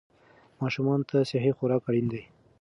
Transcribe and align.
ماشومان 0.61 0.99
ته 1.09 1.17
صحي 1.29 1.51
خوراک 1.57 1.83
اړین 1.89 2.05
دی. 2.13 2.23